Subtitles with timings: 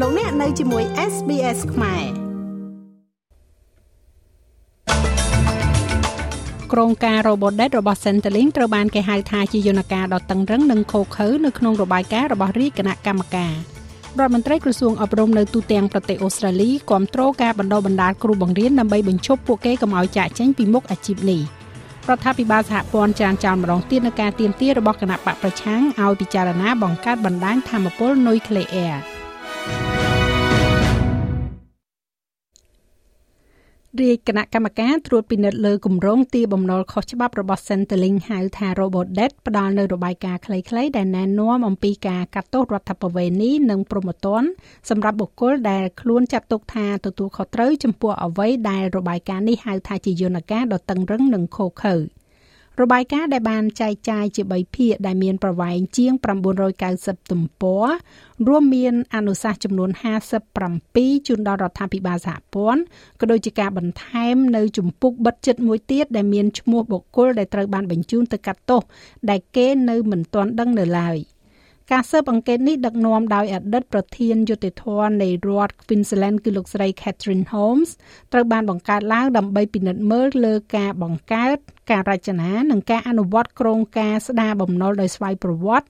[0.00, 2.04] លោកអ្នកនៅជាមួយ SBS ខ្មែរ
[6.72, 13.54] ក្រុងការ Robodebt របស់ Centrelink ត្រូវបានគេហៅថាជាយន្តការដ៏តឹងរឹងនិងខូខើនៅក្នុងរបាយការណ៍របស់រាជគណៈកម្មការ
[14.18, 21.40] រដ្ឋមន្ត្រីក្រសួងអប់រំនៅទូទាំងប្រទេសអូស្ត្រាលីគាំទ្រការបណ្ដុះបណ្ដាលគ្រូបង្រៀនដើម្បីបញ្ឈប់ពួកគេកុំឲ្យចាកចេញពីមុខអាជីពនេះ
[22.08, 29.13] រដ្ឋាភិបាលសហព័ន្ធចានចោលម្ដងទៀតនឹងការទៀមទារបស់គណៈបកប្រឆាំងឲ្យពិចារណាបង្កើតបណ្ដាញធម្មពលនុយក្លេអ៊ែរ
[34.02, 44.48] រាជគណៈកម្មការត្រួតពិនិត្យលើគម្រោងទីបំណុលខុសច្បាប់របស់ Centrelink ហៅថា Robodebt ផ្ដល់នៅរបាយការណ៍ខ្លីៗដែលណែនាំអំពីការកាត់ទោសរដ្ឋបវេនីនិងព្រហ្មទណ្ឌ
[44.90, 51.94] សម្រាប់បុគ្គលដែលខ្លួនចាត់ទុកថាទទួលខុសត្រូវចំពោះអ្វីដែលរបាយការណ៍នេះហៅថាជាយន្តការដ៏តឹងរឹងនិងឃោរឃៅ។
[52.82, 56.12] របាយការណ៍ដែលបានចែកចាយជា3ភាគដែលមានប្រវែងជាង
[56.72, 57.86] 990ទំព័រ
[58.48, 59.90] រួមមានអនុសាសន៍ចំនួន
[60.58, 62.82] 57ជូនដល់រដ្ឋាភិបាលសហព័ន្ធ
[63.20, 68.82] ក៏ដូចជាការបន្ថែមនៅជំពូកបិទចិត្តមួយទៀតដែលមានឈ្មោះបុគ្គលដែលត្រូវបានបញ្ជូនទៅកាត់ទោស
[69.30, 71.18] ដែលគេនៅមិនទាន់ដឹងនៅឡើយ។
[71.92, 74.84] ការស៊ើបអង្កេតនេះដឹកនាំដោយអតីតប្រធានយុតិធធ
[75.22, 77.90] នៃរដ្ឋ Queensland គឺលោកស្រី Catherine Holmes
[78.32, 81.56] ត្រូវបានបង្កើតឡើងដើម្បីពិនិត្យមើលលើការបង្កើត
[81.90, 85.88] ការរចនានិងការអនុវត្តគ្រោងការស្ដារបំណុលដោយស្វ័យប្រវត្តិ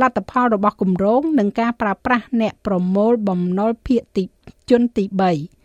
[0.00, 4.24] លទ្ធផលរបស់គម្រោងនិងការប្រើប្រាស់អ្នកប្រមូលបំណុលភាគទី
[4.70, 5.63] ជនទី3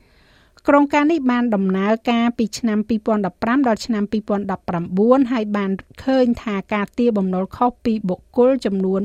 [0.68, 2.80] ក្រុងការនេះបានដំណើរការពីឆ្នាំ
[3.24, 4.04] 2015ដល់ឆ្នាំ
[4.68, 5.72] 2019ហើយបាន
[6.04, 9.02] ឃើញថាការទារបំណុលខុសពីបុគ្គលចំនួន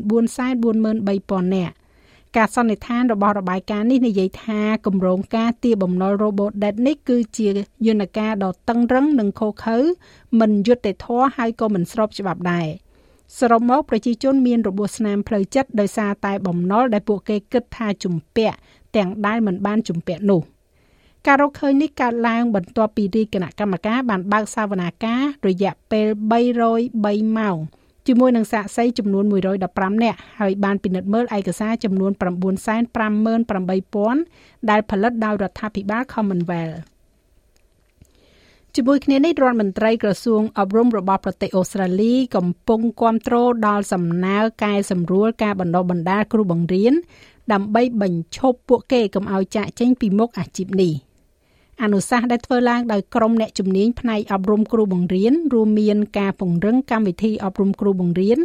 [0.55, 1.75] 443,000នាក់
[2.36, 7.48] ការសន្និដ្ឋានរបស់របាយការណ៍នេះនិយាយថាគម្រោងការទារបំណុល Robot Debt នេះគឺជា
[7.86, 9.77] យន្តការដ៏តឹងរឹងនិងឃោឃៅ
[10.41, 12.66] មិនយុត្តិធម៌ហើយក៏មិនស្របច្បាប់ដែរ
[13.38, 18.56] សរុបមកប្រជាជនមានរបួសស្នាមផ្លូវចិត្តដោយសារតែបំណុលដែលពួកគេគិតថាជំពាក់
[18.97, 20.42] ទាំងដែលមិនបានជំពាក់នោះ។
[21.27, 26.06] ការរកឃើញនេះកើតឡើងបន្ទាប់ពីរាជគណៈកម្មការបានបើកសវនាការរយៈពេល
[26.72, 27.56] 303ម៉ោង
[28.06, 29.25] ជាមួយនឹងសាក្សីចំនួន
[29.65, 36.78] 115នាក់ហើយបានពិនិត្យមើលឯកសារចំនួន958,000ដែលផលិតដោយរដ្ឋាភិបាល Commonwealth
[38.75, 46.94] ជាមួយគ្នានេះរដ្ឋមន្ត្រីក្រសួងអប់រំរបស់ប្រទេសអូស្ត្រាលី កំពុងគ្រប់គ្រងដល់សំណើកែសម្រួលការបណ្ដុះបណ្ដាលគ្រូបង្រៀន
[47.53, 50.94] ដើម្បីបញ្ឈប់ពួកគេកុំឲ្យចាកចេញពីមុខអាជីពនេះ។
[51.82, 58.38] អនុសាសន៍ដែលធ្វើឡើងដោយក្រុមអ្នកជំនាញផ្នែកអប់រំគ្រូបង្រៀនរួមមានការពង្រឹងកម្មវិធីអប់រំគ្រូបង្រៀន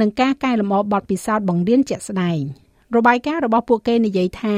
[0.00, 2.40] និងការកែលម្អបទពិសោធន៍បង្រៀនជាក់ស្ដែង
[2.96, 4.56] របាយការណ៍របស់ពួកគេនិយាយថា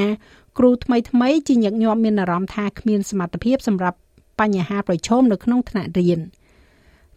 [0.59, 3.99] គ្រូថ្មីថ្មីជាញឹកញាប់មានអារម្មណ៍ថាគ្មានសមត្ថភាពសម្រាប់
[4.41, 6.21] បញ្ហាប្រឈមនៅក្នុងថ្នាក់រៀន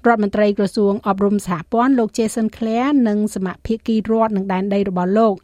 [0.05, 5.35] រដ្ឋមន្ត្រីក្រសួងអប់រំសហព័ន្ធលោក Jason Clare និងសមាភិកីរដ្ឋនឹងដែនដីរបស់លោក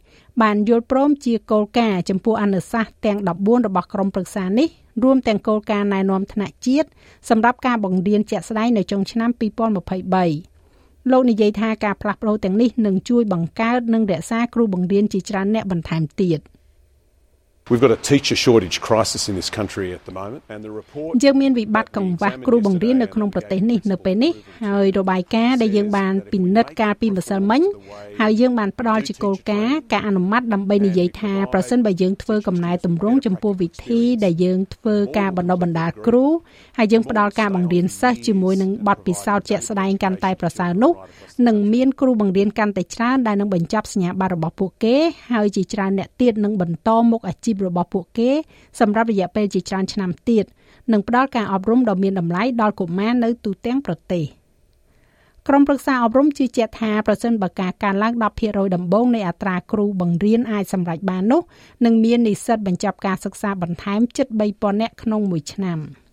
[0.42, 4.68] បានយល់ព្រមជាគោលការណ៍ចំពោះអនុសាសន៍ទាំង14របស់ក្រុមប្រឹក្សានេះ
[5.02, 6.88] រួមទាំងគោលការណ៍ណែនាំថ្នាក់ជាតិ
[7.28, 16.40] សម្រាប់ការបង្រៀនជាក់ស្ដែងនៅចុងឆ្នាំ2023លោកនិយាយថាការផ្លាស់ប្តូរទាំងនេះនឹងជួយបង្កើតនិងរក្សាគ្រូបង្រៀនជាច្រើនអ្នកបន្ថែមទៀត។
[17.70, 21.10] We've got a teacher shortage crisis in this country at the moment and the report
[21.24, 24.32] យើងមានវិបត្តិកង្វះគ្រូបង្រៀននៅក្នុងប្រទេសនេះនៅពេលនេះ
[24.66, 27.62] ហើយរបាយការណ៍ដែលយើងបានពិនិត្យកាលពីម្សិលមិញ
[28.20, 36.24] ហើយយើងបានផ្ដល់ជាគោលការណ៍ការអនុម័តដើម្បីនិយាយថាប្រសិនបើយើងធ្វើកំណែទម្រង់ចំពោះវិធីដែលយើងធ្វើការបណ្ដុះបណ្ដាលគ្រូ
[36.78, 40.92] ហើយយើងផ្ដល់ការបង្រៀនសិស្សជាមួយនឹងបទពិសោធន៍ជាក់ស្ដែងកាន់តែប្រសើរនោះ
[41.46, 44.96] នឹងមានគ្រូបង្រៀនកាន់តែច្រើនដែលនឹងបញ្ចប់សញ្ញាបត្ររបស់ពួកគេ
[45.32, 48.30] ហើយជាច្រើនអ្នកទៀតនឹងបន្តមុខអាជីពរបស់ពួកគេ
[48.80, 50.44] សម្រាប់រយៈពេលជាច្រើនឆ្នាំទៀត
[50.92, 54.24] និងផ្ដល់ការអប់រំដ៏មានតម្លៃដល់កុមារនៅទូទាំងប្រទេស
[55.48, 58.14] ក្រុមប្រឹក្សាអប់រំជឿជាក់ថាប្រសិនបើការកើនឡើង
[58.44, 61.42] 10%ដំបូងនៃអត្រាគ្រូបង្រៀនអាចសម្រេចបាននោះ
[61.84, 65.78] នឹងមាននិស្សិតបញ្ចប់ការសិក្សាបន្ថែមជិត3000នាក់ក្នុងមួយឆ្នាំ។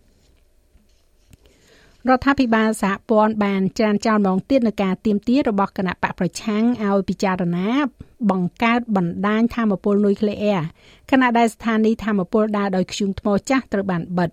[2.09, 7.69] រដ្ឋាភិបាលសហព័ន្ធបានច្រានចោលម្ដងទៀតនៅការទៀមទារបស់គណៈបកប្រឆាំងឲ្យពិចារណា
[8.29, 10.61] បង្កើតបណ្ដាញធម្មពលនុយក្លេអ៊ែរ
[11.11, 14.29] ខណៈដែលស្ថានីយធម្មពលដើរដោយធ្យូងថ្មចាស់ត្រូវបានបិទ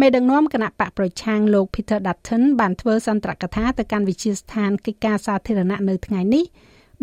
[0.00, 6.44] មេដឹកនាំគណៈបកប្រឆាំងលោក Peter Dutton បានធ្វើសន្ទរកថាទៅកាន់វិទ្យាស្ថានកិច្ចការសាធារណៈនៅថ្ងៃនេះ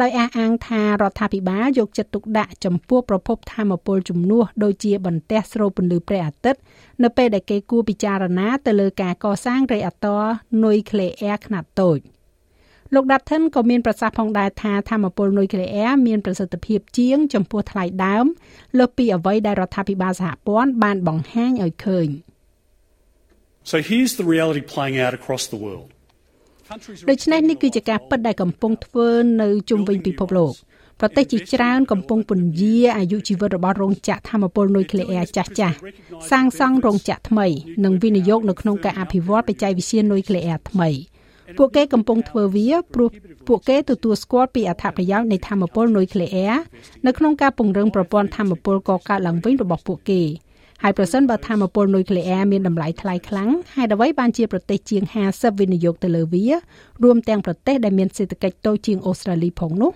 [0.01, 6.59] ដោយអះអាងថារដ្ឋាភិបាលយកចិត្តទុកដាក់ចំពោះប្រភពធម្មពលជំនួសដូចជាបន្ទះស្រូបពន្លឺព្រះអាទិត្យ
[7.03, 10.23] នៅពេលដែលគេគួរពិចារណាទៅលើការកសាងរេអាតរ
[10.65, 11.99] នុយក្លេអ៊ែរខ្នាតតូច
[12.93, 18.25] លោក Dutton ក៏មានប្រសាសន៍ផងដែរថាធម្មពលនុយក្លេអ៊ែរមានប្រសិទ្ធភាពជាង ចំពោះថ្លៃដើម
[18.77, 22.09] លើសពីអ្វីដែលរដ្ឋាភិបាលសហព័ន្ធបានបង្ហាញឲ្យឃើញ
[23.71, 25.89] So here's the reality playing out across the world.
[27.10, 29.07] ដូច្នេះនេះគឺជាការពិតដែលកំពុងធ្វើ
[29.42, 30.54] នៅជុំវិញពិភពលោក
[31.00, 35.75] ប្រទេសជាច្រើនកំពុងពន្យាអាយុជីវិតរបស់រោងចក្រធម្មពលនុយក្លេអ៊ែរចាស់ចាស់
[36.30, 37.48] សាងសង់រោងចក្រថ្មី
[37.83, 40.89] និងវិនិយោគនៅក្នុងការអភិវឌ្ឍបច្ចេកវិទ្យានុយក្លេអ៊ែរថ្មី
[41.57, 43.10] ពួកគេកំពុងធ្វើវាព្រោះ
[43.48, 46.56] ពួកគេទទួលស្គាល់ពីអត្ថប្រយោជន៍នៃធម្មពលនុយក្លេអ៊ែរ
[47.06, 50.21] នៅក្នុងការពង្រឹងប្រព័ន្ធធម្មពលកកើតឡើងវិញរបស់ពួកគេ
[50.83, 56.45] ហើយប្រសិនបើធម្មពលនុយក្លេអ៊ែរមានតម្លៃថ្លៃខ្លាំងហេតុអ្វីបានជាប្រទេសជាង50វិនិយោគទៅលើវា
[57.03, 59.91] រួមទាំងប្រទេសដែលមានសេដ្ឋកិច្ចតូចជាងអូស្ត្រាលីផងនោះ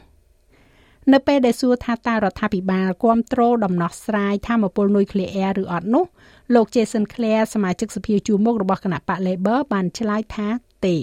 [1.14, 6.06] នៅពេលដែលសួរថាតើរដ្ឋាភិបាលគ្រប់គ្រងដំណោះស្រាយធម្មពលនុយក្លេអ៊ែរឬអត់នោះ
[6.54, 10.48] លោក Jason Clare សមាជិកសភាជួរមុខរបស់គណៈបក Labor បានឆ្លើយថា
[10.86, 10.96] ទេ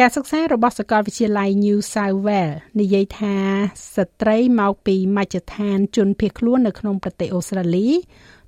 [0.00, 3.36] ការសិក្សារបស់សាកលវិទ្យាល័យ New South Wales និយាយថា
[3.96, 7.88] ស្ត្រីមកពីមជ្ឈដ្ឋានជនភៀសខ្លួននៅក្នុងប្រទេសអូស្ត្រាលី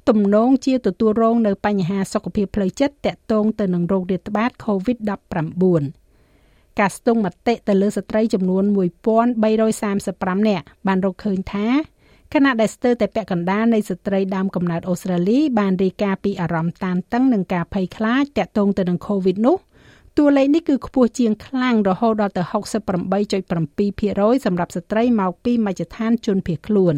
[0.09, 5.83] ទំនងជាទទួលរងនៅបញ្ហាសុខភាពផ្លូវចិត្តតាក់ទងទៅនឹងរោគរាតត្បាត COVID-19
[6.79, 8.65] ការស្ទង់មតិទៅលើស្ត្រីចំនួន
[9.77, 11.69] 1335នាក់បានរកឃើញថា
[12.35, 19.59] ខណៈដែលស្ទើរតែពាក់កណ្ដាលនៃស្ត្រីដើមកំណើតអូស្ត្រាលីបានរាយការណ៍ពីអារម្មណ៍តានតឹងនិងការភ័យខ្លាចតាក់ទងទៅនឹង COVID នោះ
[20.19, 26.95] តួលេខនេះគឺខ្ពស់ជាងខ្លាំងរហូតដល់ទៅ68.7%សម្រាប់ស្ត្រីមកពីមជ្ឈដ្ឋានជនភៀសខ្លួន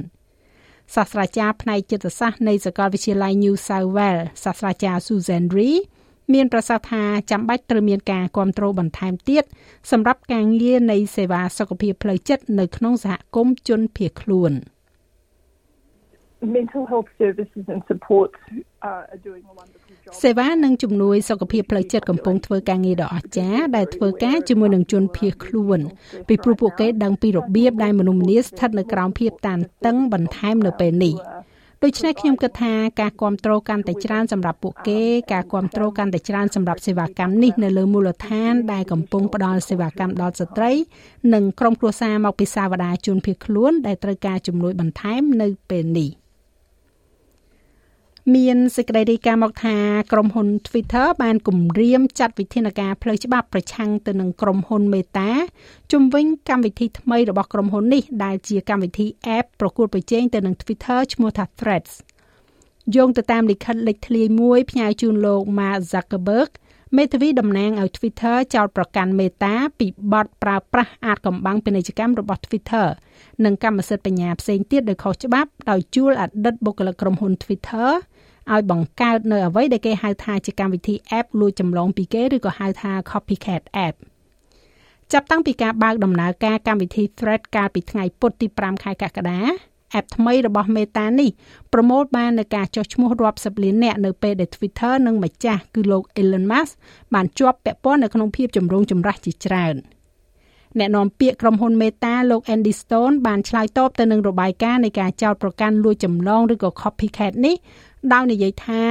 [0.94, 5.78] សាស្ត្រាចារ្យផ្នែកចិត្តសាស្ត្រនៃសាកលវិទ្យាល័យ New South Wales សាស្ត្រាចារ្យ Susan Ree
[6.34, 9.44] មានប្រសាសន៍ថាចាំបាច់ត្រូវមានការគ្រប់គ្រងបន្ថែមទៀត
[9.90, 14.52] សម្រាប់ការងារនៃសេវាសុខភាពផ្លូវចិត្តនៅក្នុងសហគមន៍ជនភៀសខ្លួន។
[16.58, 18.30] mental health services and support
[18.88, 25.78] uh, are doing a wonderful job សេវានិងជំនួយសុខភាពផ្លូវចិត្តកំពុងធ្វើការងារដ៏អស្ចារ្យដែលធ្វើការជាមួយនឹងជនភៀសខ្លួន
[26.28, 31.16] ពីព្រោះពួកគេដឹងពីរបៀបដែលមនុស្សម្នាស្ថិតនៅក្រោមភាពតានតឹងបន្ថែមនៅពេលនេះ
[31.84, 35.00] ដូច្នេះខ្ញុំគិតថាការគ្រប់គ្រងកាន់តែច្រើនសម្រាប់ពួកគេ
[35.32, 40.72] ការគ្រប់គ្រងកាន់តែច្រើនសម្រាប់សេវាកម្មនេះនៅលើមូលដ្ឋានដែលកំពុងផ្ដល់សេវាកម្មដល់ស្ត្រី
[41.34, 46.10] និងក្រុមគ្រួសារមកពីសាវតាជនភៀសខ្លួនដែលត្រូវការជំនួយបន្ថែមនៅពេលនេះ។
[48.34, 49.76] មានសេចក្តីរាយការណ៍មកថា
[50.12, 55.28] ក្រុមហ៊ុន Twitter បានគម្រាមចាត់វិធានការផ្លូវច្បាប់ប្រឆាំងទៅនឹងក្រុមហ៊ុន Meta
[55.92, 59.06] ជំវិញកម្មវិធីថ្មីរបស់ក្រុមហ៊ុននេះដែលជាកម្មវិធី
[59.36, 61.92] App ប្រកួតប្រជែងទៅនឹង Twitter ឈ្មោះថា Threads
[62.94, 66.50] យោងទៅតាមលិខិតលេខធ្លាយមួយផ្ញើជូនលោក Mark Zuckerberg
[66.96, 72.86] មេធាវីតំណាងឲ្យ Twitter ចោទប្រកាន់ Meta ពីបទប្រើប្រាស់អាចកំបាំងពាណិជ្ជកម្មរបស់ Twitter
[73.44, 77.90] និងកម្មសិទ្ធិបញ្ញាផ្សេងទៀតដោយខុសច្បាប់ដោយជួលអតីតបុគ្គលិកក្រុមហ៊ុន Twitter
[78.54, 83.94] ឲ្យបង្កើតនៅអ្វីដែលគេហៅថាជាកម្មវិធី app លួចចម្លងពីគេឬក៏ហៅថា copycat app
[85.12, 89.40] ចាប់តាំងពីការបើកដំណើរការកម្មវិធី Thread កាលពីថ្ងៃពុធទី5ខែកក្កដា
[89.98, 91.30] app ថ្មីរបស់ Meta នេះ
[91.72, 96.72] ប្រមូលបាននៅការចុះឈ្មោះរាប់សិបលាននាក់នៅពេលដែល Twitter និងម្ចាស់គឺលោក Elon Musk
[97.14, 99.76] បានជាប់ពាក់ព័ន្ធនៅក្នុងភាពចម្រូងចម្រាសជាច្រើន
[100.78, 107.56] អ្នកនាំពាក្យក្រុមហ៊ុន Meta លោក Andy Stone បានឆ្លើយតបទៅនឹងរបាយការណ៍នៃការចោទប្រកាន់លួចចម្លងឬក៏ copycat នេះ
[108.12, 108.82] ដោយនិយាយថា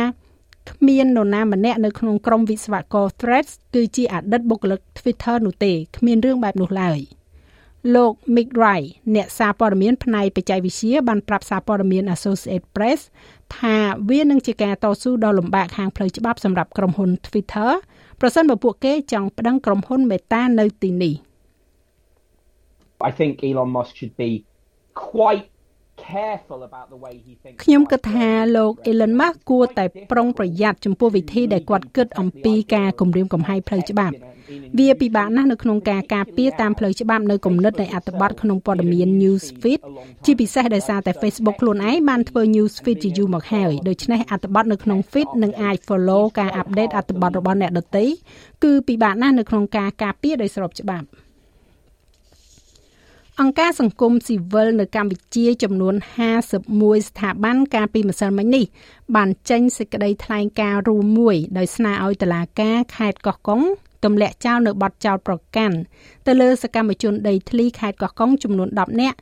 [0.71, 6.99] គ្មាននរណាម្នាក់នៅក្នុងក្រុមវិស្វករ Threads គឺជាអតីតបុគ្គលិក Twitter នោះទេគ្មានរឿងបែបនោះឡើយ
[7.95, 13.01] លោក Mick Wright អ្នកសារព័ត៌មានផ្នែកបច្ចេកវិទ្យាបានប្រាប់សារព័ត៌មាន Associated Press
[13.57, 13.75] ថា
[14.09, 17.71] វានឹងជាការតស៊ូដ៏លំបាកខាងផ្លូវច្បាប់សម្រាប់ក្រុមហ៊ុន Twitter
[18.21, 21.15] ប្រសិនបើពួកគេចង់ប្តឹងក្រុមហ៊ុន Meta នៅទីនេះ
[23.09, 24.31] I think Elon Musk should be
[24.93, 25.45] quite
[27.63, 34.15] ខ្ញុំគិតថាលោក Elon Musk គួរតែប្រុងប្រយ័ត្នចំពោះវិធីដែលគាត់គិតអំពីការគម្រាមកំហែងផ្លូវច្បាប់
[34.77, 39.81] វាពិបាកណាស់នៅក្នុងការការពារតាមផ្លូវច្បាប់នៅគំនិតនៃអត្ថបទក្នុងព័ត៌មាន Newsfeed
[40.25, 48.05] ជាពិសេសដោយសារតែ Facebook ខ្លួនឯងបានធ្វើ Newsfeed ជាយូរមកហើយដូច្នេះអត្ថបទនៅក្នុង feed នឹងអាច follow ការ update អត្ថបទរបស់អ្នកដទៃ
[48.63, 51.07] គឺពិបាកណាស់នៅក្នុងការការពារដោយស្របច្បាប់
[53.41, 55.95] អង្គការសង្គមស៊ីវិលនៅកម្ពុជាចំនួន
[56.51, 58.65] 51ស្ថាប័នកាលពីម្សិលមិញនេះ
[59.15, 63.61] បានចេញសេចក្តីថ្លែងការណ៍រួមមួយដោយស្នើឲ្យតុលាការខេត្តកោះកុង
[64.03, 65.77] ទម្លាក់ចោលនៅបទចោលប្រកាន់
[66.27, 69.17] ទៅលើសកម្មជនដីធ្លីខេត្តកោះកុងចំនួន10នាក់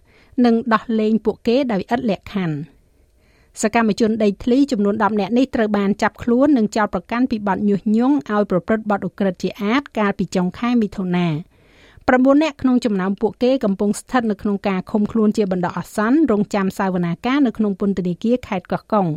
[0.45, 2.55] និងដោះលែងពួកគេដោយឥតលក្ខខណ្ឌ
[3.61, 11.27] សកម្មជនដីធ្លីចំនួន10នាក់នេះត្រូវបានចាប់ខ្លួននិងចោទប្រកាន់ពីបទញុះញង់ឲ្យប្រព្រឹត្តបទឧក្រិដ្ឋជាអាតកាលពីចុងខែមិថុនា
[12.11, 19.07] 9នាក់ក្នុងចំណោមពួកគេកំពុងស្ថិតនៅក្នុងការឃុំខ្លួនជាបណ្ដោះអាសន្នរងចាំសាវនាការនៅក្នុងពន្ធនាគារខេត្តកោះកុង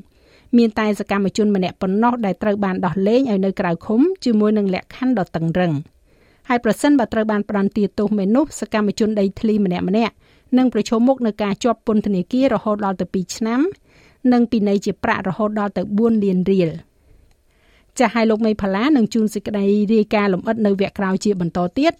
[0.57, 5.73] មានតែសកម្មជនម្នាក់ប៉ុណ្ណោះដែលត្រូវបានដោះលែងឲ្យនៅក្រៅឃុំជាមួយនឹងលក្ខខណ្ឌដ៏តឹងរឹង
[6.49, 10.15] ហើយប្រសិនបើត្រូវបានផ្ដន្ទាទោសមែននោះសកម្មជនដីធ្លីម្នាក់ម្នាក់
[10.59, 13.61] នឹងប្រឈមមុខនឹងការជាប់ពន្ធនាគាររហូតដល់ទៅ2ឆ្នាំ
[14.33, 16.71] និងពិន័យជាប្រាក់រហូតដល់ទៅ4លានរៀល
[17.99, 19.65] ចាស់ឲ្យលោកមេផាឡានឹងជួនសេចក្តី
[19.95, 21.93] រាយការណ៍លម្អិតនៅវគ្គក្រោយជាបន្តទៀត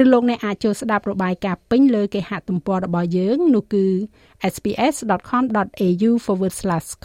[0.00, 3.86] ឬលោកអ្នកអាចចូលស្ដាប់របាយការណ៍ពេញលើគេហទំព័ររបស់យើងនោះគឺ
[4.54, 6.10] sps.com.au/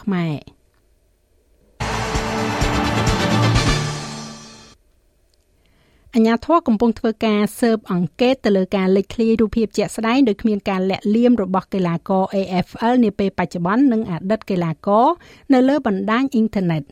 [0.01, 0.37] ខ្មែរ
[6.15, 15.05] អញ្ញាធរកំពុងធ្វើការស៊ើបអង្កេតទៅលើការលេចធ្លាយរូបភាពជាក់ស្ដែងដោយគ្មានការលាក់លៀមរបស់កីឡាករ AFL នាពេលបច្ចុប្បន្ននិងអតីតកីឡាករ
[15.53, 16.83] នៅលើបណ្ដាញអ៊ីនធឺណិត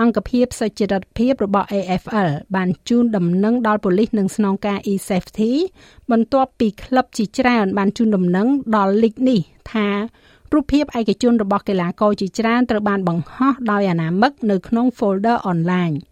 [0.00, 5.52] អង្គភាពសុចរិតភាពរបស់ AFL បានជូនដំណឹងដល់ប៉ូលីសនិងស្នងការ e-safety
[6.10, 9.40] បន្ទាប់ពីក្លឹបជាច្រើនបានជូនដំណឹងដល់លីកនេះ
[9.72, 9.88] ថា
[10.52, 15.94] រូបភាពឯកជនរបស់កីឡាករជាច្រើនត្រូវបានបង្ហោះដោយអនាមិកនៅក្នុង folder online។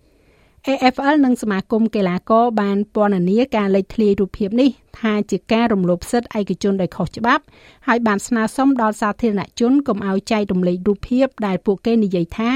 [0.68, 7.44] AFL និងសមាគមកីឡាករបានពណ៌នាការលេចធ្លាយរូបភាពនេះថាជាការរំលោភសិទ្ធិឯកជនដោយខុសច្បាប់
[7.88, 12.52] ហើយបានស្នើសុំដល់សាធារណជនកុំឲ្យចែករំលែករូបភាពដែលពួកគេនិយាយថា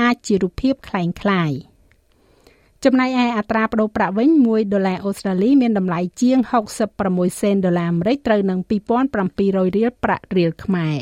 [0.00, 1.72] អាចជារូបភាពคล้ายៗ
[2.84, 6.38] ចំណែកឯអត្រាប្តូរប្រាក់វិញ1ដុល្លារអូស្ត្រាលីមានតម្លៃជាង
[6.90, 8.58] 66សេនដុល្លារអាមេរិកត្រូវនឹង
[9.18, 10.98] 2700រៀលប្រាក់រៀលខ្មែរ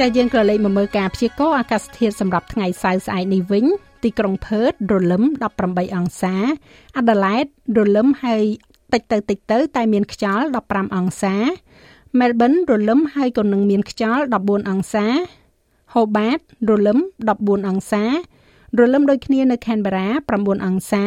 [0.00, 3.64] ចាយើងក៏លេខមកមើលការព្យាករណ៍អាកាសធាតុសម្រាប់ថ្ងៃសៅរ៍ស្អែកនេះវិញ
[4.04, 5.22] ទីក្រុងផឺតរលឹម
[5.60, 6.34] 18អង្សា
[6.96, 7.44] អាដាលេដ
[7.78, 8.42] រលឹមហើយ
[8.92, 11.34] តិចទៅតិចទៅ តែមានខ្យល់15អង្សា
[12.18, 15.06] មែលប៊នរលឹមហើយក៏នឹងមានខ្យល់14អង្សា
[15.94, 16.38] ហូបាត
[16.70, 16.98] រលឹម
[17.34, 18.04] 14អង្សា
[18.78, 21.04] រលឹមដូចគ្នានៅខេនបារ៉ា9អង្សា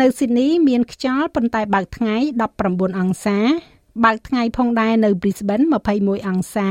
[0.00, 2.16] នៅស៊ីដនីមានខ្យល់ប៉ុន្តែបើកថ្ងៃ
[2.58, 3.38] 19អង្សា
[4.04, 5.64] បើកថ្ងៃផងដែរនៅ Brisbane
[5.96, 6.70] 21អង្សា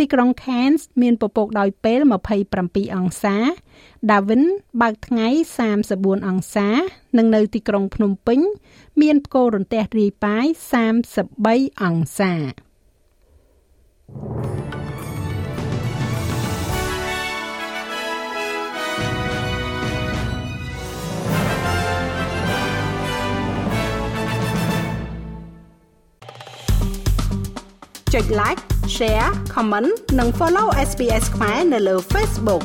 [0.00, 2.00] ទីក្រុង Cairns មានពពកដោយពេល
[2.48, 3.36] 27អង្សា
[4.08, 4.44] Darwin
[4.80, 5.28] បើកថ្ងៃ
[5.78, 6.68] 34អង្សា
[7.16, 8.40] និងនៅទីក្រុងភ្នំពេញ
[9.00, 10.46] មានផ្គររន្ទះរាយប៉ាយ
[11.12, 12.34] 33អង្សា
[28.14, 32.62] ចុច like share comment និង follow SPS ខ្មែរនៅលើ Facebook